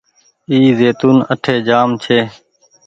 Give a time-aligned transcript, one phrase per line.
[0.49, 2.19] اي زيتونٚ اٺي جآم ڇي۔